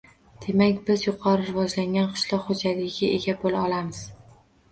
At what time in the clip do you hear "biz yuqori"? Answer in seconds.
0.87-1.43